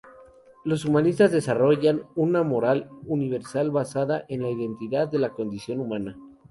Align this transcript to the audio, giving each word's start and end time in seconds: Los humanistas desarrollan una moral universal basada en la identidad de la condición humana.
Los 0.65 0.83
humanistas 0.83 1.31
desarrollan 1.31 2.01
una 2.15 2.41
moral 2.41 2.89
universal 3.05 3.69
basada 3.69 4.25
en 4.29 4.41
la 4.41 4.49
identidad 4.49 5.07
de 5.07 5.19
la 5.19 5.29
condición 5.29 5.79
humana. 5.79 6.17